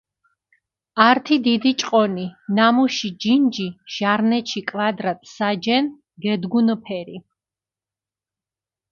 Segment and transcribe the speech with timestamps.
[1.09, 5.85] ართი დიდი ჭყონი, ნამუში ჯინჯი ჟარნეჩი კვადრატ საჯენ
[6.23, 7.17] გედგუნფერი.